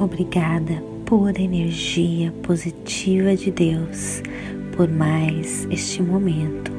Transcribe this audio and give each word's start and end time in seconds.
Obrigada 0.00 0.80
por 1.06 1.36
energia 1.40 2.32
positiva 2.44 3.34
de 3.34 3.50
Deus, 3.50 4.22
por 4.76 4.88
mais 4.88 5.66
este 5.72 6.00
momento, 6.00 6.70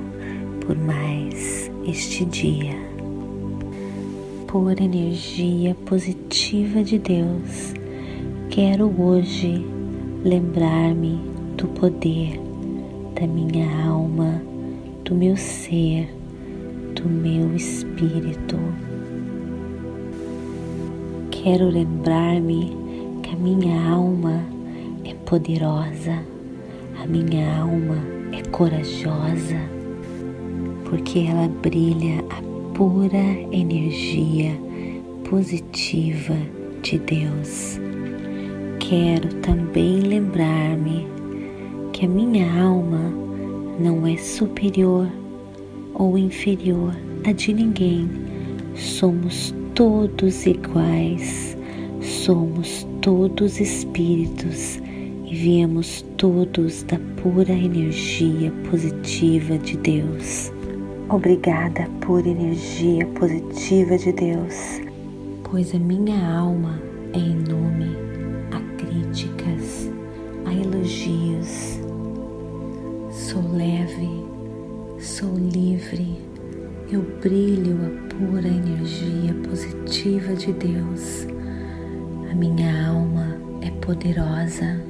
por 0.65 0.77
mais 0.77 1.69
este 1.85 2.23
dia. 2.23 2.77
Por 4.47 4.79
energia 4.79 5.75
positiva 5.85 6.81
de 6.81 6.97
Deus, 6.97 7.73
quero 8.49 8.89
hoje 8.97 9.65
lembrar-me 10.23 11.19
do 11.57 11.67
poder 11.67 12.39
da 13.19 13.27
minha 13.27 13.85
alma, 13.85 14.41
do 15.03 15.13
meu 15.13 15.35
ser, 15.35 16.07
do 16.95 17.09
meu 17.09 17.53
espírito. 17.53 18.55
Quero 21.31 21.67
lembrar-me 21.69 22.88
minha 23.39 23.89
alma 23.89 24.43
é 25.05 25.13
poderosa, 25.25 26.19
a 27.01 27.07
minha 27.07 27.61
alma 27.61 27.95
é 28.33 28.41
corajosa, 28.49 29.57
porque 30.83 31.19
ela 31.19 31.47
brilha 31.47 32.19
a 32.29 32.75
pura 32.75 33.23
energia 33.53 34.51
positiva 35.29 36.35
de 36.81 36.99
Deus. 36.99 37.79
Quero 38.79 39.33
também 39.35 40.01
lembrar-me 40.01 41.07
que 41.93 42.05
a 42.05 42.09
minha 42.09 42.61
alma 42.61 43.13
não 43.79 44.05
é 44.05 44.17
superior 44.17 45.07
ou 45.93 46.17
inferior 46.17 46.93
a 47.25 47.31
de 47.31 47.53
ninguém, 47.53 48.09
somos 48.75 49.55
todos 49.73 50.45
iguais, 50.45 51.57
somos 52.01 52.88
todos 53.01 53.61
espíritos 53.61 54.77
e 55.25 55.33
viemos 55.33 56.03
todos 56.17 56.83
da 56.83 56.99
pura 57.21 57.53
energia 57.53 58.51
positiva 58.69 59.57
de 59.57 59.77
Deus. 59.77 60.51
Obrigada, 61.09 61.87
pura 62.01 62.27
energia 62.27 63.05
positiva 63.07 63.97
de 63.97 64.11
Deus, 64.11 64.81
pois 65.49 65.73
a 65.73 65.79
minha 65.79 66.29
alma 66.29 66.81
é 67.13 67.19
inúme 67.19 67.95
a 68.51 68.59
críticas, 68.77 69.89
a 70.45 70.53
elogios. 70.53 71.79
Sou 73.11 73.41
leve, 73.55 74.09
sou 74.99 75.33
livre, 75.37 76.17
eu 76.91 77.01
brilho 77.21 77.77
a 77.85 78.13
pura 78.13 78.47
energia 78.47 79.33
positiva 79.47 80.33
de 80.35 80.51
Deus 80.53 81.38
minha 82.39 82.87
alma 82.87 83.35
é 83.61 83.69
poderosa, 83.85 84.81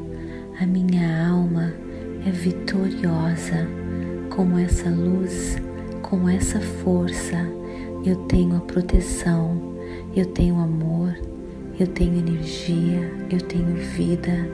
a 0.62 0.68
minha 0.68 1.30
alma 1.30 1.74
é 2.24 2.30
vitoriosa. 2.30 3.68
Com 4.30 4.56
essa 4.60 4.88
luz, 4.88 5.58
com 6.04 6.30
essa 6.30 6.62
força, 6.62 7.38
eu 8.06 8.16
tenho 8.28 8.56
a 8.56 8.60
proteção, 8.60 9.60
eu 10.16 10.28
tenho 10.28 10.60
amor, 10.60 11.18
eu 11.80 11.88
tenho 11.88 12.20
energia, 12.20 13.12
eu 13.32 13.42
tenho 13.42 13.76
vida, 13.96 14.48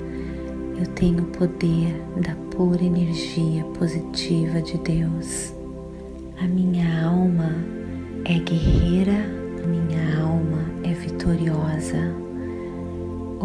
eu 0.80 0.88
tenho 0.96 1.24
o 1.24 1.28
poder 1.28 2.02
da 2.24 2.34
pura 2.56 2.82
energia 2.82 3.66
positiva 3.78 4.62
de 4.62 4.78
Deus. 4.78 5.54
A 6.40 6.48
minha 6.48 7.06
alma 7.06 7.52
é 8.24 8.40
guerreira, 8.40 9.26
a 9.62 9.68
minha 9.68 10.22
alma 10.22 10.64
é 10.86 10.94
vitoriosa. 10.94 12.25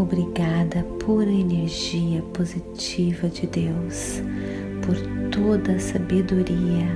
Obrigada 0.01 0.83
por 1.05 1.29
energia 1.29 2.23
positiva 2.33 3.29
de 3.29 3.47
Deus, 3.47 4.23
por 4.81 4.97
toda 5.31 5.73
a 5.73 5.79
sabedoria, 5.79 6.87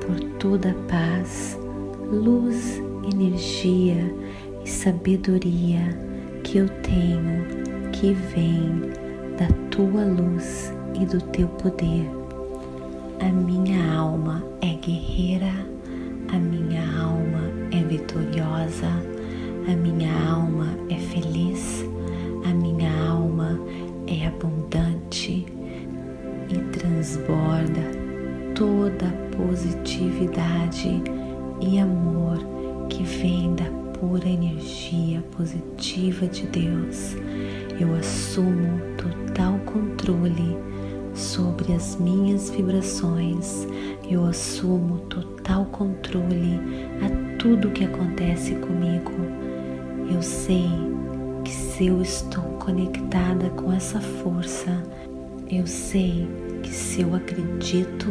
por 0.00 0.18
toda 0.38 0.70
a 0.70 0.74
paz, 0.88 1.58
luz, 2.10 2.80
energia 3.12 4.10
e 4.64 4.68
sabedoria 4.68 5.82
que 6.42 6.56
eu 6.56 6.68
tenho, 6.80 7.44
que 7.92 8.14
vem 8.14 8.88
da 9.36 9.46
tua 9.70 10.06
luz 10.06 10.72
e 10.98 11.04
do 11.04 11.20
teu 11.20 11.46
poder. 11.46 12.08
A 13.20 13.30
minha 13.30 13.92
alma 13.92 14.42
é 14.62 14.72
guerreira, 14.76 15.52
a 16.32 16.38
minha 16.38 17.02
alma 17.02 17.42
é 17.70 17.84
vitoriosa, 17.84 18.88
a 19.70 19.76
minha 19.76 20.10
alma 20.26 20.68
é 20.88 20.96
feliz 20.96 21.89
a 22.50 22.54
minha 22.54 22.90
alma 23.08 23.60
é 24.08 24.26
abundante 24.26 25.46
e 26.48 26.58
transborda 26.72 27.80
toda 28.56 29.06
a 29.06 29.36
positividade 29.36 31.00
e 31.60 31.78
amor 31.78 32.38
que 32.88 33.04
vem 33.04 33.54
da 33.54 33.66
pura 33.96 34.28
energia 34.28 35.22
positiva 35.30 36.26
de 36.26 36.44
Deus. 36.48 37.14
Eu 37.78 37.94
assumo 37.94 38.80
total 38.96 39.56
controle 39.60 40.58
sobre 41.14 41.72
as 41.72 41.94
minhas 42.00 42.50
vibrações. 42.50 43.64
Eu 44.10 44.26
assumo 44.26 44.98
total 45.02 45.66
controle 45.66 46.58
a 47.00 47.36
tudo 47.38 47.70
que 47.70 47.84
acontece 47.84 48.56
comigo. 48.56 49.12
Eu 50.12 50.20
sei 50.20 50.89
eu 51.80 52.02
estou 52.02 52.42
conectada 52.58 53.48
com 53.50 53.72
essa 53.72 54.00
força, 54.00 54.82
eu 55.50 55.66
sei 55.66 56.28
que 56.62 56.68
se 56.68 57.00
eu 57.00 57.14
acredito, 57.14 58.06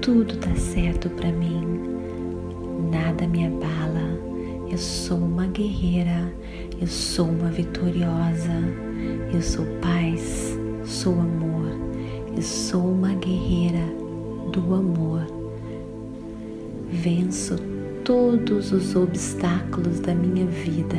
tudo 0.00 0.36
dá 0.36 0.54
certo 0.56 1.08
para 1.10 1.30
mim. 1.30 1.60
Nada 2.90 3.26
me 3.26 3.46
abala. 3.46 4.18
Eu 4.68 4.78
sou 4.78 5.18
uma 5.18 5.46
guerreira, 5.46 6.32
eu 6.80 6.86
sou 6.86 7.28
uma 7.28 7.50
vitoriosa, 7.50 8.52
eu 9.32 9.40
sou 9.40 9.64
paz, 9.80 10.58
sou 10.84 11.12
amor, 11.12 11.68
eu 12.34 12.42
sou 12.42 12.92
uma 12.92 13.14
guerreira 13.14 13.84
do 14.50 14.74
amor. 14.74 15.26
Venço 16.90 17.56
todos 18.04 18.72
os 18.72 18.96
obstáculos 18.96 20.00
da 20.00 20.14
minha 20.14 20.46
vida 20.46 20.98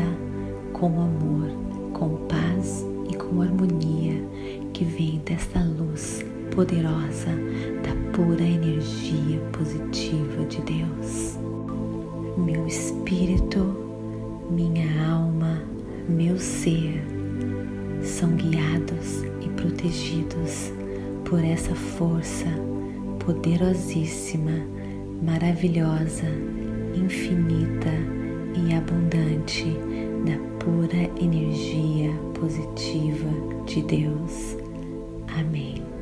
com 0.72 1.02
amor, 1.02 1.50
com 1.94 2.18
paz 2.28 2.86
e 3.10 3.16
com 3.16 3.42
harmonia 3.42 4.22
que 4.74 4.84
vem 4.84 5.22
desta 5.26 5.60
luz 5.60 6.26
poderosa 6.54 7.30
da 7.84 8.12
pura 8.12 8.44
energia 8.44 9.40
positiva 9.52 10.46
de 10.46 10.62
Deus. 10.62 11.38
Meu 12.38 12.68
espírito, 12.68 13.76
minha 14.50 14.88
alma, 15.08 15.62
meu 16.10 16.38
ser 16.38 17.02
são 18.02 18.32
guiados 18.32 19.24
e 19.42 19.50
protegidos 19.56 20.72
por 21.24 21.44
essa 21.44 21.74
força 21.74 22.48
poderosíssima, 23.20 24.66
maravilhosa, 25.22 26.28
infinita 26.94 28.23
e 28.56 28.74
abundante 28.74 29.66
da 30.26 30.38
pura 30.64 31.10
energia 31.22 32.12
positiva 32.40 33.30
de 33.66 33.82
Deus. 33.84 34.58
Amém. 35.40 35.93